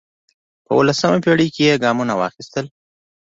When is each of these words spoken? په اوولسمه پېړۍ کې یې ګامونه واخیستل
په 0.65 0.71
اوولسمه 0.75 1.17
پېړۍ 1.23 1.47
کې 1.55 1.61
یې 1.69 1.81
ګامونه 1.83 2.13
واخیستل 2.15 2.65